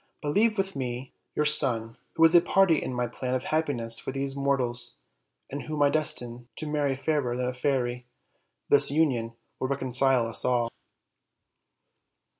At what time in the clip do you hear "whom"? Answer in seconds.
5.61-5.83